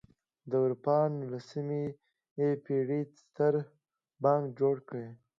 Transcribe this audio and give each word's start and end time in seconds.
د 0.49 0.51
اروپا 0.63 0.97
د 1.09 1.11
نولسمې 1.19 1.83
پېړۍ 2.63 3.01
ستر 3.19 3.53
بانک 4.23 4.45
جوړ 4.59 4.75
کړ. 4.89 5.01